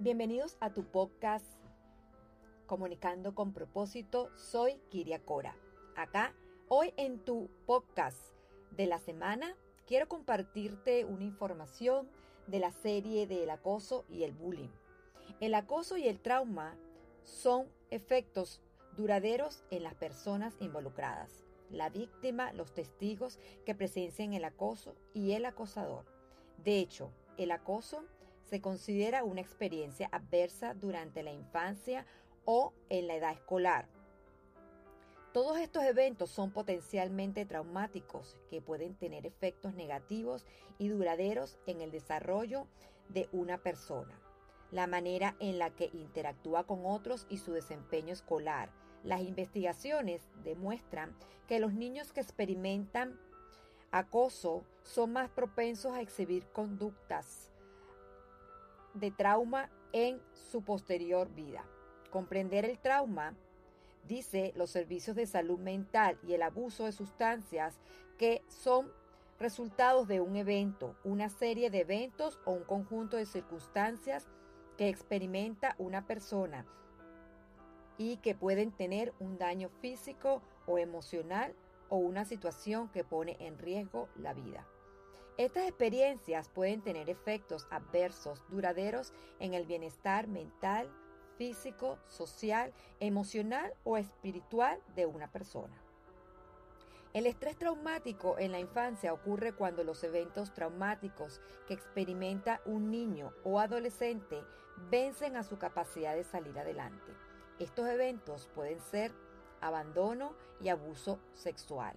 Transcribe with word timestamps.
Bienvenidos 0.00 0.56
a 0.60 0.72
tu 0.72 0.84
podcast 0.84 1.44
Comunicando 2.66 3.34
con 3.34 3.52
propósito. 3.52 4.30
Soy 4.36 4.80
Kiria 4.90 5.18
Cora. 5.18 5.56
Acá, 5.96 6.36
hoy 6.68 6.94
en 6.96 7.18
tu 7.18 7.50
podcast 7.66 8.32
de 8.70 8.86
la 8.86 9.00
semana, 9.00 9.56
quiero 9.88 10.06
compartirte 10.06 11.04
una 11.04 11.24
información 11.24 12.08
de 12.46 12.60
la 12.60 12.70
serie 12.70 13.26
del 13.26 13.50
acoso 13.50 14.04
y 14.08 14.22
el 14.22 14.30
bullying. 14.30 14.70
El 15.40 15.52
acoso 15.56 15.96
y 15.96 16.06
el 16.06 16.20
trauma 16.20 16.76
son 17.24 17.66
efectos 17.90 18.62
duraderos 18.96 19.64
en 19.72 19.82
las 19.82 19.96
personas 19.96 20.54
involucradas, 20.60 21.44
la 21.70 21.90
víctima, 21.90 22.52
los 22.52 22.72
testigos 22.72 23.40
que 23.66 23.74
presencian 23.74 24.32
el 24.32 24.44
acoso 24.44 24.94
y 25.12 25.32
el 25.32 25.44
acosador. 25.44 26.04
De 26.62 26.78
hecho, 26.78 27.10
el 27.36 27.50
acoso 27.50 28.04
se 28.48 28.60
considera 28.60 29.24
una 29.24 29.40
experiencia 29.42 30.08
adversa 30.10 30.74
durante 30.74 31.22
la 31.22 31.32
infancia 31.32 32.06
o 32.44 32.72
en 32.88 33.06
la 33.06 33.14
edad 33.16 33.32
escolar. 33.32 33.86
Todos 35.32 35.58
estos 35.58 35.84
eventos 35.84 36.30
son 36.30 36.50
potencialmente 36.50 37.44
traumáticos 37.44 38.38
que 38.48 38.62
pueden 38.62 38.94
tener 38.94 39.26
efectos 39.26 39.74
negativos 39.74 40.46
y 40.78 40.88
duraderos 40.88 41.58
en 41.66 41.82
el 41.82 41.90
desarrollo 41.90 42.66
de 43.10 43.28
una 43.32 43.58
persona, 43.58 44.18
la 44.70 44.86
manera 44.86 45.36
en 45.40 45.58
la 45.58 45.70
que 45.70 45.90
interactúa 45.92 46.64
con 46.64 46.86
otros 46.86 47.26
y 47.28 47.38
su 47.38 47.52
desempeño 47.52 48.14
escolar. 48.14 48.70
Las 49.04 49.20
investigaciones 49.20 50.30
demuestran 50.42 51.14
que 51.46 51.60
los 51.60 51.74
niños 51.74 52.12
que 52.12 52.20
experimentan 52.20 53.20
acoso 53.90 54.64
son 54.82 55.12
más 55.12 55.28
propensos 55.28 55.92
a 55.92 56.00
exhibir 56.00 56.46
conductas 56.52 57.52
de 58.98 59.10
trauma 59.10 59.70
en 59.92 60.20
su 60.50 60.62
posterior 60.62 61.32
vida. 61.34 61.64
Comprender 62.10 62.64
el 62.64 62.78
trauma, 62.78 63.34
dice 64.06 64.52
los 64.56 64.70
servicios 64.70 65.16
de 65.16 65.26
salud 65.26 65.58
mental 65.58 66.18
y 66.22 66.34
el 66.34 66.42
abuso 66.42 66.84
de 66.84 66.92
sustancias 66.92 67.78
que 68.18 68.42
son 68.48 68.90
resultados 69.38 70.08
de 70.08 70.20
un 70.20 70.36
evento, 70.36 70.96
una 71.04 71.28
serie 71.28 71.70
de 71.70 71.80
eventos 71.80 72.38
o 72.44 72.52
un 72.52 72.64
conjunto 72.64 73.16
de 73.16 73.26
circunstancias 73.26 74.26
que 74.76 74.88
experimenta 74.88 75.74
una 75.78 76.06
persona 76.06 76.66
y 77.98 78.16
que 78.18 78.34
pueden 78.34 78.72
tener 78.72 79.12
un 79.18 79.38
daño 79.38 79.68
físico 79.80 80.42
o 80.66 80.78
emocional 80.78 81.54
o 81.88 81.96
una 81.96 82.24
situación 82.24 82.88
que 82.88 83.04
pone 83.04 83.36
en 83.40 83.58
riesgo 83.58 84.08
la 84.16 84.34
vida. 84.34 84.66
Estas 85.38 85.68
experiencias 85.68 86.48
pueden 86.48 86.82
tener 86.82 87.08
efectos 87.08 87.68
adversos 87.70 88.42
duraderos 88.48 89.12
en 89.38 89.54
el 89.54 89.66
bienestar 89.66 90.26
mental, 90.26 90.90
físico, 91.36 91.96
social, 92.08 92.74
emocional 92.98 93.72
o 93.84 93.96
espiritual 93.96 94.82
de 94.96 95.06
una 95.06 95.30
persona. 95.30 95.80
El 97.14 97.24
estrés 97.24 97.56
traumático 97.56 98.36
en 98.40 98.50
la 98.50 98.58
infancia 98.58 99.12
ocurre 99.12 99.52
cuando 99.52 99.84
los 99.84 100.02
eventos 100.02 100.52
traumáticos 100.54 101.40
que 101.68 101.74
experimenta 101.74 102.60
un 102.64 102.90
niño 102.90 103.32
o 103.44 103.60
adolescente 103.60 104.42
vencen 104.90 105.36
a 105.36 105.44
su 105.44 105.56
capacidad 105.56 106.16
de 106.16 106.24
salir 106.24 106.58
adelante. 106.58 107.12
Estos 107.60 107.86
eventos 107.86 108.48
pueden 108.56 108.80
ser 108.80 109.12
abandono 109.60 110.34
y 110.60 110.68
abuso 110.68 111.20
sexual, 111.34 111.96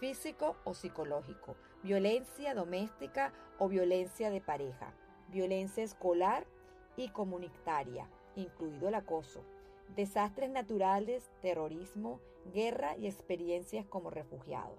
físico 0.00 0.56
o 0.64 0.72
psicológico, 0.72 1.54
violencia 1.82 2.54
doméstica 2.54 3.32
o 3.58 3.68
violencia 3.68 4.30
de 4.30 4.40
pareja, 4.40 4.92
violencia 5.28 5.84
escolar 5.84 6.46
y 6.96 7.08
comunitaria, 7.10 8.08
incluido 8.34 8.88
el 8.88 8.94
acoso, 8.94 9.44
desastres 9.94 10.50
naturales, 10.50 11.30
terrorismo, 11.40 12.20
guerra 12.52 12.96
y 12.96 13.06
experiencias 13.06 13.86
como 13.86 14.10
refugiados, 14.10 14.78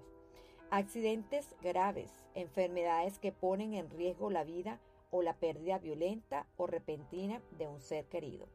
accidentes 0.72 1.56
graves, 1.62 2.12
enfermedades 2.36 3.18
que 3.20 3.32
ponen 3.32 3.74
en 3.74 3.90
riesgo 3.90 4.30
la 4.30 4.44
vida 4.44 4.80
o 5.12 5.22
la 5.22 5.36
pérdida 5.38 5.80
violenta 5.80 6.46
o 6.58 6.68
repentina 6.68 7.42
de 7.58 7.68
un 7.68 7.80
ser 7.80 8.06
querido. 8.06 8.48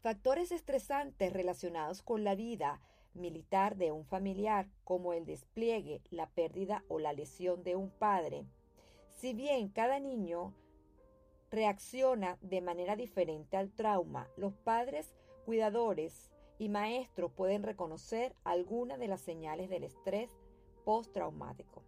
Factores 0.00 0.52
estresantes 0.52 1.32
relacionados 1.32 2.02
con 2.02 2.24
la 2.24 2.34
vida 2.34 2.80
militar 3.14 3.76
de 3.76 3.92
un 3.92 4.04
familiar, 4.04 4.68
como 4.84 5.12
el 5.12 5.26
despliegue, 5.26 6.00
la 6.10 6.28
pérdida 6.28 6.84
o 6.88 6.98
la 6.98 7.12
lesión 7.12 7.62
de 7.64 7.76
un 7.76 7.90
padre. 7.90 8.44
Si 9.16 9.34
bien 9.34 9.68
cada 9.68 9.98
niño 10.00 10.54
reacciona 11.50 12.38
de 12.40 12.60
manera 12.60 12.96
diferente 12.96 13.56
al 13.56 13.70
trauma, 13.70 14.28
los 14.36 14.54
padres, 14.54 15.14
cuidadores 15.44 16.30
y 16.58 16.68
maestros 16.68 17.32
pueden 17.32 17.62
reconocer 17.62 18.34
algunas 18.44 18.98
de 18.98 19.08
las 19.08 19.20
señales 19.20 19.70
del 19.70 19.84
estrés 19.84 20.30
postraumático. 20.84 21.82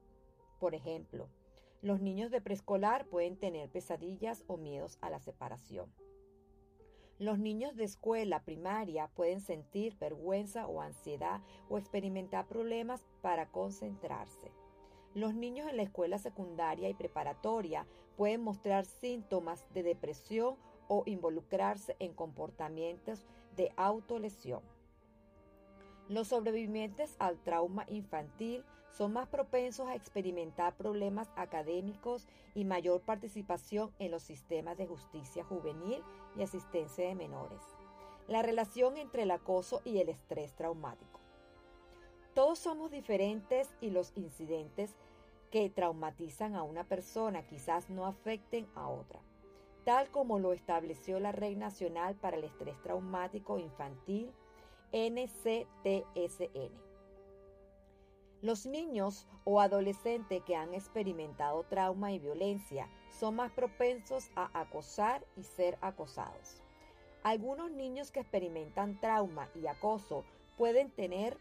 Por 0.58 0.74
ejemplo, 0.74 1.28
los 1.82 2.00
niños 2.00 2.30
de 2.30 2.40
preescolar 2.40 3.06
pueden 3.06 3.36
tener 3.36 3.70
pesadillas 3.70 4.44
o 4.46 4.56
miedos 4.56 4.98
a 5.00 5.10
la 5.10 5.18
separación. 5.18 5.92
Los 7.20 7.38
niños 7.38 7.76
de 7.76 7.84
escuela 7.84 8.44
primaria 8.44 9.08
pueden 9.08 9.42
sentir 9.42 9.94
vergüenza 9.98 10.66
o 10.66 10.80
ansiedad 10.80 11.42
o 11.68 11.76
experimentar 11.76 12.46
problemas 12.46 13.04
para 13.20 13.50
concentrarse. 13.50 14.50
Los 15.14 15.34
niños 15.34 15.68
en 15.68 15.76
la 15.76 15.82
escuela 15.82 16.16
secundaria 16.16 16.88
y 16.88 16.94
preparatoria 16.94 17.86
pueden 18.16 18.40
mostrar 18.40 18.86
síntomas 18.86 19.66
de 19.74 19.82
depresión 19.82 20.56
o 20.88 21.02
involucrarse 21.04 21.94
en 21.98 22.14
comportamientos 22.14 23.26
de 23.54 23.70
autolesión. 23.76 24.62
Los 26.08 26.28
sobrevivientes 26.28 27.16
al 27.18 27.38
trauma 27.42 27.84
infantil 27.90 28.64
son 28.90 29.12
más 29.12 29.28
propensos 29.28 29.88
a 29.88 29.94
experimentar 29.94 30.76
problemas 30.76 31.30
académicos 31.36 32.26
y 32.54 32.64
mayor 32.64 33.00
participación 33.00 33.92
en 33.98 34.10
los 34.10 34.22
sistemas 34.22 34.76
de 34.76 34.86
justicia 34.86 35.44
juvenil 35.44 36.02
y 36.36 36.42
asistencia 36.42 37.06
de 37.06 37.14
menores. 37.14 37.62
La 38.26 38.42
relación 38.42 38.96
entre 38.96 39.22
el 39.22 39.30
acoso 39.30 39.80
y 39.84 39.98
el 39.98 40.08
estrés 40.08 40.54
traumático. 40.54 41.20
Todos 42.34 42.58
somos 42.58 42.90
diferentes 42.90 43.68
y 43.80 43.90
los 43.90 44.12
incidentes 44.14 44.94
que 45.50 45.68
traumatizan 45.68 46.54
a 46.54 46.62
una 46.62 46.84
persona 46.84 47.46
quizás 47.46 47.90
no 47.90 48.06
afecten 48.06 48.68
a 48.76 48.88
otra, 48.88 49.20
tal 49.84 50.10
como 50.10 50.38
lo 50.38 50.52
estableció 50.52 51.18
la 51.18 51.32
Red 51.32 51.56
Nacional 51.56 52.14
para 52.14 52.36
el 52.36 52.44
Estrés 52.44 52.80
Traumático 52.82 53.58
Infantil 53.58 54.32
NCTSN. 54.92 56.89
Los 58.42 58.64
niños 58.64 59.26
o 59.44 59.60
adolescentes 59.60 60.42
que 60.44 60.56
han 60.56 60.72
experimentado 60.72 61.62
trauma 61.64 62.10
y 62.12 62.18
violencia 62.18 62.88
son 63.10 63.36
más 63.36 63.52
propensos 63.52 64.30
a 64.34 64.48
acosar 64.58 65.26
y 65.36 65.42
ser 65.42 65.76
acosados. 65.82 66.62
Algunos 67.22 67.70
niños 67.70 68.10
que 68.10 68.20
experimentan 68.20 68.98
trauma 68.98 69.50
y 69.54 69.66
acoso 69.66 70.24
pueden 70.56 70.90
tener 70.90 71.36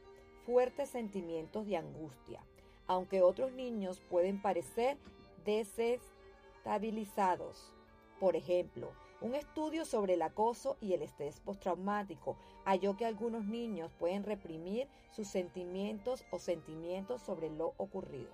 fuertes 0.45 0.89
sentimientos 0.89 1.65
de 1.67 1.77
angustia, 1.77 2.41
aunque 2.85 3.21
otros 3.21 3.53
niños 3.53 4.01
pueden 4.09 4.41
parecer 4.41 4.97
desestabilizados. 5.45 7.73
Por 8.19 8.35
ejemplo, 8.35 8.91
un 9.22 9.35
estudio 9.35 9.85
sobre 9.85 10.13
el 10.13 10.22
acoso 10.22 10.78
y 10.80 10.94
el 10.94 11.02
estrés 11.02 11.40
postraumático 11.41 12.38
halló 12.66 12.96
que 12.96 13.06
algunos 13.06 13.46
niños 13.46 13.91
pueden 14.00 14.24
reprimir 14.24 14.88
sus 15.12 15.28
sentimientos 15.28 16.24
o 16.31 16.40
sentimientos 16.40 17.22
sobre 17.22 17.50
lo 17.50 17.74
ocurrido. 17.78 18.31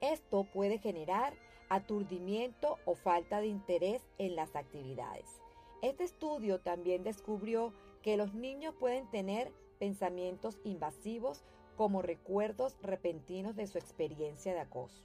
Esto 0.00 0.44
puede 0.44 0.78
generar 0.78 1.34
aturdimiento 1.68 2.78
o 2.84 2.94
falta 2.94 3.40
de 3.40 3.48
interés 3.48 4.02
en 4.18 4.36
las 4.36 4.54
actividades. 4.56 5.42
Este 5.82 6.04
estudio 6.04 6.60
también 6.60 7.02
descubrió 7.02 7.72
que 8.02 8.16
los 8.16 8.34
niños 8.34 8.74
pueden 8.74 9.10
tener 9.10 9.52
pensamientos 9.78 10.58
invasivos 10.64 11.42
como 11.76 12.00
recuerdos 12.00 12.76
repentinos 12.82 13.56
de 13.56 13.66
su 13.66 13.78
experiencia 13.78 14.54
de 14.54 14.60
acoso. 14.60 15.02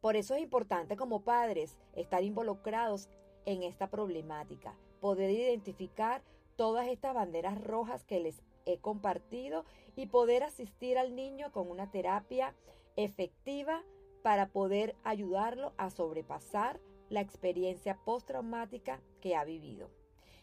Por 0.00 0.16
eso 0.16 0.34
es 0.34 0.42
importante 0.42 0.96
como 0.96 1.22
padres 1.22 1.76
estar 1.94 2.22
involucrados 2.22 3.08
en 3.46 3.62
esta 3.62 3.88
problemática, 3.88 4.76
poder 5.00 5.30
identificar 5.30 6.22
todas 6.56 6.88
estas 6.88 7.14
banderas 7.14 7.60
rojas 7.62 8.04
que 8.04 8.20
les 8.20 8.42
he 8.66 8.78
compartido 8.78 9.64
y 9.96 10.06
poder 10.06 10.42
asistir 10.42 10.98
al 10.98 11.16
niño 11.16 11.50
con 11.50 11.70
una 11.70 11.90
terapia 11.90 12.54
efectiva 12.96 13.82
para 14.22 14.48
poder 14.48 14.94
ayudarlo 15.04 15.72
a 15.76 15.90
sobrepasar 15.90 16.80
la 17.08 17.20
experiencia 17.20 17.96
postraumática 18.04 19.00
que 19.20 19.34
ha 19.34 19.44
vivido. 19.44 19.88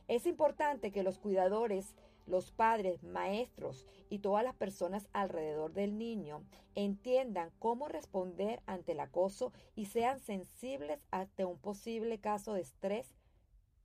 Es 0.08 0.26
importante 0.26 0.92
que 0.92 1.04
los 1.04 1.20
cuidadores 1.20 1.96
los 2.26 2.52
padres, 2.52 3.04
maestros 3.04 3.86
y 4.10 4.20
todas 4.20 4.44
las 4.44 4.56
personas 4.56 5.08
alrededor 5.14 5.74
del 5.74 5.98
niño 5.98 6.44
entiendan 6.74 7.52
cómo 7.60 7.88
responder 7.88 8.62
ante 8.66 8.94
el 8.94 9.00
acoso 9.00 9.54
y 9.76 9.86
sean 9.86 10.20
sensibles 10.20 11.00
ante 11.12 11.46
un 11.46 11.58
posible 11.58 12.20
caso 12.20 12.54
de 12.54 12.62
estrés 12.62 13.14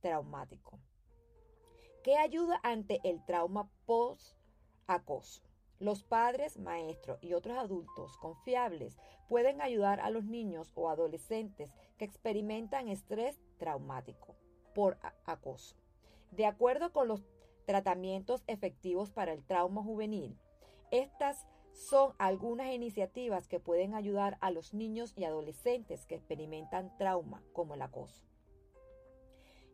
traumático. 0.01 0.79
¿Qué 2.03 2.17
ayuda 2.17 2.59
ante 2.63 2.99
el 3.03 3.23
trauma 3.25 3.69
post-acoso? 3.85 5.43
Los 5.79 6.03
padres, 6.03 6.57
maestros 6.57 7.17
y 7.23 7.33
otros 7.33 7.57
adultos 7.57 8.17
confiables 8.17 8.97
pueden 9.27 9.61
ayudar 9.61 9.99
a 9.99 10.09
los 10.09 10.25
niños 10.25 10.71
o 10.75 10.89
adolescentes 10.89 11.71
que 11.97 12.05
experimentan 12.05 12.87
estrés 12.87 13.39
traumático 13.57 14.35
por 14.75 14.99
acoso. 15.25 15.75
De 16.31 16.45
acuerdo 16.45 16.91
con 16.91 17.07
los 17.07 17.23
tratamientos 17.65 18.43
efectivos 18.47 19.11
para 19.11 19.33
el 19.33 19.43
trauma 19.43 19.83
juvenil, 19.83 20.37
estas 20.91 21.47
son 21.73 22.13
algunas 22.17 22.73
iniciativas 22.73 23.47
que 23.47 23.59
pueden 23.59 23.93
ayudar 23.93 24.37
a 24.41 24.51
los 24.51 24.73
niños 24.73 25.13
y 25.15 25.23
adolescentes 25.23 26.05
que 26.05 26.15
experimentan 26.15 26.95
trauma 26.97 27.43
como 27.53 27.75
el 27.75 27.81
acoso. 27.81 28.23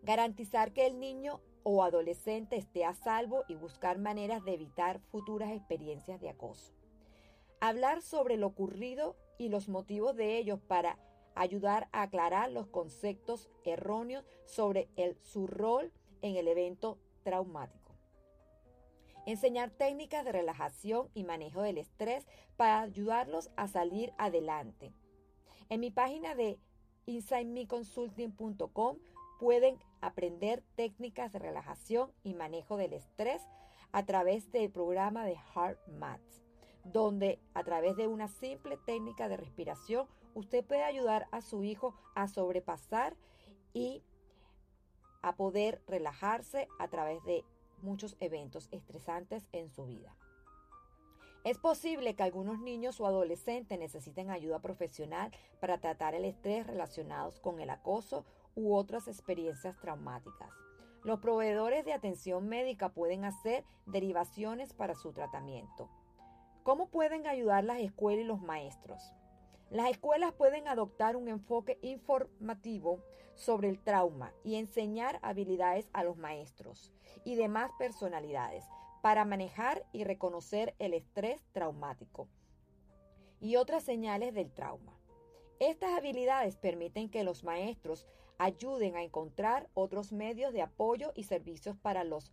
Garantizar 0.04 0.74
que 0.74 0.86
el 0.86 1.00
niño 1.00 1.42
o 1.64 1.84
adolescente 1.84 2.56
esté 2.56 2.86
a 2.86 2.94
salvo 2.94 3.44
y 3.48 3.56
buscar 3.56 3.98
maneras 3.98 4.46
de 4.46 4.54
evitar 4.54 5.00
futuras 5.00 5.52
experiencias 5.52 6.22
de 6.22 6.30
acoso. 6.30 6.74
Hablar 7.60 8.02
sobre 8.02 8.38
lo 8.38 8.48
ocurrido 8.48 9.18
y 9.38 9.50
los 9.50 9.68
motivos 9.68 10.16
de 10.16 10.38
ellos 10.38 10.62
para 10.62 11.00
ayudar 11.36 11.90
a 11.92 12.04
aclarar 12.04 12.52
los 12.52 12.68
conceptos 12.68 13.50
erróneos 13.66 14.24
sobre 14.46 14.88
el, 14.96 15.18
su 15.24 15.48
rol 15.48 15.92
en 16.22 16.36
el 16.36 16.48
evento 16.48 17.00
traumático. 17.28 17.94
Enseñar 19.26 19.70
técnicas 19.70 20.24
de 20.24 20.32
relajación 20.32 21.10
y 21.14 21.26
manejo 21.26 21.62
del 21.62 21.78
estrés 21.78 22.26
para 22.56 22.80
ayudarlos 22.80 23.50
a 23.58 23.68
salir 23.68 24.14
adelante. 24.18 24.94
En 25.68 25.82
mi 25.82 25.92
página 25.92 26.36
de 26.36 26.58
insidemeconsulting.com 27.06 29.00
pueden 29.42 29.78
aprender 30.00 30.64
técnicas 30.78 31.34
de 31.34 31.40
relajación 31.40 32.14
y 32.24 32.34
manejo 32.34 32.78
del 32.78 32.94
estrés 32.94 33.42
a 33.92 34.06
través 34.06 34.50
del 34.54 34.72
programa 34.72 35.26
de 35.26 35.36
Heart 35.36 35.86
Math, 36.00 36.22
donde 36.86 37.42
a 37.54 37.66
través 37.66 37.98
de 37.98 38.08
una 38.08 38.30
simple 38.30 38.78
técnica 38.86 39.28
de 39.28 39.36
respiración 39.36 40.08
usted 40.34 40.64
puede 40.64 40.84
ayudar 40.84 41.28
a 41.32 41.42
su 41.42 41.66
hijo 41.66 41.94
a 42.16 42.30
sobrepasar 42.30 43.18
y 43.74 44.02
a 45.28 45.36
poder 45.36 45.82
relajarse 45.88 46.68
a 46.80 46.88
través 46.88 47.24
de 47.26 47.44
muchos 47.82 48.16
eventos 48.20 48.70
estresantes 48.72 49.48
en 49.52 49.70
su 49.70 49.86
vida. 49.86 50.16
Es 51.44 51.58
posible 51.58 52.16
que 52.16 52.24
algunos 52.24 52.60
niños 52.60 53.00
o 53.00 53.08
adolescentes 53.08 53.78
necesiten 53.78 54.30
ayuda 54.30 54.60
profesional 54.60 55.32
para 55.60 55.80
tratar 55.80 56.16
el 56.16 56.26
estrés 56.26 56.66
relacionados 56.66 57.40
con 57.40 57.60
el 57.60 57.70
acoso 57.70 58.26
u 58.56 58.74
otras 58.74 59.08
experiencias 59.08 59.78
traumáticas. 59.80 60.50
Los 61.04 61.20
proveedores 61.20 61.86
de 61.86 61.94
atención 61.94 62.50
médica 62.50 62.90
pueden 62.90 63.24
hacer 63.24 63.64
derivaciones 63.86 64.74
para 64.74 64.96
su 64.96 65.14
tratamiento. 65.14 65.90
¿Cómo 66.64 66.88
pueden 66.88 67.28
ayudar 67.28 67.64
las 67.64 67.80
escuelas 67.80 68.26
y 68.26 68.28
los 68.28 68.42
maestros? 68.42 69.14
Las 69.70 69.90
escuelas 69.90 70.32
pueden 70.34 70.68
adoptar 70.70 71.18
un 71.18 71.28
enfoque 71.28 71.78
informativo 71.82 73.04
sobre 73.36 73.68
el 73.68 73.80
trauma 73.80 74.34
y 74.44 74.56
enseñar 74.56 75.20
habilidades 75.22 75.90
a 75.92 76.04
los 76.04 76.18
maestros 76.18 76.94
y 77.26 77.36
demás 77.36 77.72
personalidades 77.78 78.64
para 79.02 79.26
manejar 79.26 79.86
y 79.92 80.06
reconocer 80.06 80.74
el 80.80 80.94
estrés 80.94 81.44
traumático 81.52 82.30
y 83.42 83.58
otras 83.58 83.84
señales 83.84 84.34
del 84.34 84.52
trauma. 84.52 84.98
Estas 85.60 85.92
habilidades 85.98 86.56
permiten 86.56 87.10
que 87.10 87.24
los 87.24 87.44
maestros 87.44 88.08
ayuden 88.38 88.96
a 88.96 89.04
encontrar 89.04 89.70
otros 89.74 90.14
medios 90.14 90.54
de 90.54 90.62
apoyo 90.62 91.12
y 91.14 91.24
servicios 91.24 91.76
para 91.76 92.04
los 92.04 92.32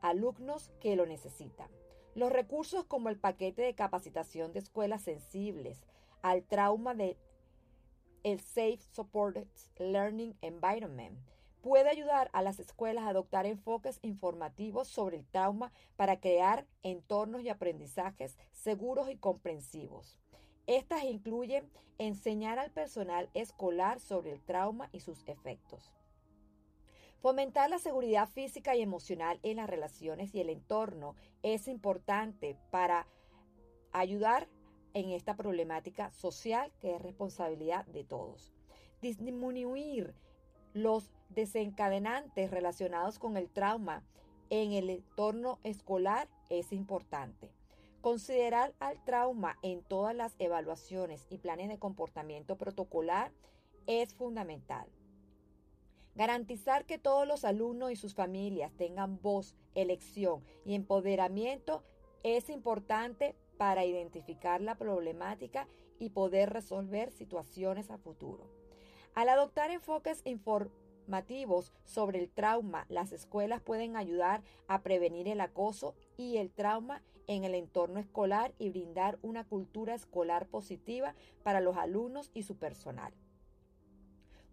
alumnos 0.00 0.70
que 0.80 0.96
lo 0.96 1.04
necesitan. 1.04 1.68
Los 2.14 2.32
recursos 2.32 2.84
como 2.84 3.08
el 3.08 3.18
paquete 3.18 3.62
de 3.62 3.74
capacitación 3.74 4.52
de 4.52 4.60
escuelas 4.60 5.02
sensibles 5.02 5.84
al 6.22 6.42
trauma 6.42 6.94
de 6.94 7.16
el 8.22 8.40
Safe 8.40 8.80
Supported 8.92 9.46
Learning 9.78 10.36
Environment 10.42 11.18
puede 11.62 11.90
ayudar 11.90 12.30
a 12.32 12.42
las 12.42 12.58
escuelas 12.58 13.04
a 13.04 13.08
adoptar 13.08 13.46
enfoques 13.46 13.98
informativos 14.02 14.88
sobre 14.88 15.16
el 15.18 15.26
trauma 15.26 15.72
para 15.96 16.20
crear 16.20 16.66
entornos 16.82 17.42
y 17.42 17.48
aprendizajes 17.48 18.38
seguros 18.52 19.10
y 19.10 19.16
comprensivos. 19.16 20.18
Estas 20.66 21.04
incluyen 21.04 21.70
enseñar 21.98 22.58
al 22.58 22.70
personal 22.70 23.28
escolar 23.34 24.00
sobre 24.00 24.32
el 24.32 24.40
trauma 24.40 24.88
y 24.92 25.00
sus 25.00 25.26
efectos. 25.26 25.92
Fomentar 27.20 27.68
la 27.68 27.78
seguridad 27.78 28.28
física 28.30 28.74
y 28.74 28.80
emocional 28.80 29.38
en 29.42 29.58
las 29.58 29.68
relaciones 29.68 30.34
y 30.34 30.40
el 30.40 30.48
entorno 30.48 31.14
es 31.42 31.68
importante 31.68 32.56
para 32.70 33.06
ayudar 33.92 34.48
en 34.94 35.10
esta 35.10 35.36
problemática 35.36 36.10
social 36.12 36.72
que 36.80 36.94
es 36.94 37.02
responsabilidad 37.02 37.86
de 37.86 38.04
todos. 38.04 38.52
Disminuir 39.00 40.14
los 40.74 41.10
desencadenantes 41.30 42.50
relacionados 42.50 43.18
con 43.18 43.36
el 43.36 43.48
trauma 43.48 44.04
en 44.50 44.72
el 44.72 44.90
entorno 44.90 45.58
escolar 45.62 46.28
es 46.48 46.72
importante. 46.72 47.50
Considerar 48.00 48.74
al 48.80 49.02
trauma 49.04 49.58
en 49.62 49.82
todas 49.82 50.14
las 50.14 50.34
evaluaciones 50.38 51.26
y 51.30 51.38
planes 51.38 51.68
de 51.68 51.78
comportamiento 51.78 52.56
protocolar 52.56 53.32
es 53.86 54.14
fundamental. 54.14 54.88
Garantizar 56.14 56.86
que 56.86 56.98
todos 56.98 57.26
los 57.26 57.44
alumnos 57.44 57.92
y 57.92 57.96
sus 57.96 58.14
familias 58.14 58.72
tengan 58.76 59.20
voz, 59.22 59.54
elección 59.74 60.42
y 60.64 60.74
empoderamiento 60.74 61.84
es 62.22 62.50
importante 62.50 63.36
para 63.60 63.84
identificar 63.84 64.62
la 64.62 64.74
problemática 64.76 65.68
y 65.98 66.08
poder 66.08 66.48
resolver 66.48 67.12
situaciones 67.12 67.90
a 67.90 67.98
futuro. 67.98 68.46
Al 69.14 69.28
adoptar 69.28 69.70
enfoques 69.70 70.22
informativos 70.24 71.74
sobre 71.84 72.20
el 72.20 72.30
trauma, 72.30 72.86
las 72.88 73.12
escuelas 73.12 73.60
pueden 73.60 73.98
ayudar 73.98 74.42
a 74.66 74.80
prevenir 74.80 75.28
el 75.28 75.42
acoso 75.42 75.94
y 76.16 76.38
el 76.38 76.50
trauma 76.50 77.02
en 77.26 77.44
el 77.44 77.54
entorno 77.54 78.00
escolar 78.00 78.54
y 78.58 78.70
brindar 78.70 79.18
una 79.20 79.44
cultura 79.44 79.94
escolar 79.94 80.46
positiva 80.46 81.14
para 81.42 81.60
los 81.60 81.76
alumnos 81.76 82.30
y 82.32 82.44
su 82.44 82.56
personal. 82.56 83.12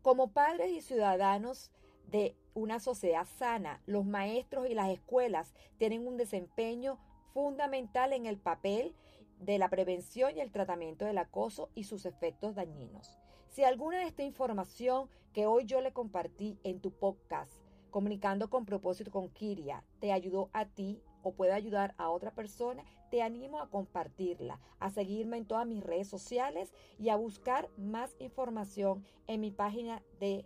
Como 0.01 0.33
padres 0.33 0.69
y 0.73 0.81
ciudadanos 0.81 1.71
de 2.11 2.35
una 2.53 2.81
sociedad 2.81 3.25
sana, 3.37 3.81
los 3.85 4.05
maestros 4.05 4.67
y 4.69 4.73
las 4.73 4.89
escuelas 4.89 5.53
tienen 5.77 6.05
un 6.05 6.17
desempeño 6.17 6.99
fundamental 7.33 8.13
en 8.13 8.25
el 8.25 8.37
papel 8.37 8.95
de 9.39 9.57
la 9.57 9.69
prevención 9.69 10.35
y 10.35 10.41
el 10.41 10.51
tratamiento 10.51 11.05
del 11.05 11.17
acoso 11.17 11.69
y 11.75 11.83
sus 11.83 12.05
efectos 12.05 12.55
dañinos. 12.55 13.17
Si 13.47 13.63
alguna 13.63 13.99
de 13.99 14.05
esta 14.05 14.23
información 14.23 15.09
que 15.33 15.45
hoy 15.45 15.65
yo 15.65 15.81
le 15.81 15.93
compartí 15.93 16.57
en 16.63 16.79
tu 16.79 16.91
podcast, 16.91 17.51
Comunicando 17.89 18.49
con 18.49 18.65
propósito 18.65 19.11
con 19.11 19.29
Kiria, 19.29 19.85
te 19.99 20.11
ayudó 20.11 20.49
a 20.53 20.65
ti 20.65 21.01
o 21.23 21.33
puede 21.33 21.53
ayudar 21.53 21.95
a 21.97 22.09
otra 22.09 22.31
persona, 22.31 22.83
te 23.09 23.21
animo 23.21 23.59
a 23.59 23.69
compartirla, 23.69 24.59
a 24.79 24.89
seguirme 24.89 25.37
en 25.37 25.45
todas 25.45 25.65
mis 25.65 25.81
redes 25.83 26.09
sociales 26.09 26.73
y 26.99 27.07
a 27.09 27.15
buscar 27.15 27.69
más 27.77 28.15
información 28.19 29.05
en 29.27 29.39
mi 29.41 29.51
página 29.51 30.03
de 30.19 30.45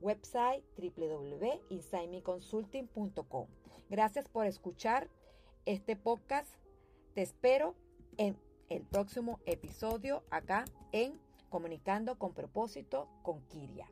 website 0.00 0.64
www.insidemeconsulting.com. 0.76 3.46
Gracias 3.88 4.28
por 4.28 4.46
escuchar 4.46 5.08
este 5.66 5.96
podcast. 5.96 6.48
Te 7.14 7.22
espero 7.22 7.74
en 8.16 8.38
el 8.68 8.82
próximo 8.82 9.40
episodio 9.46 10.22
acá 10.30 10.64
en 10.92 11.20
Comunicando 11.50 12.18
con 12.18 12.32
propósito 12.32 13.08
con 13.22 13.40
Kiria. 13.46 13.86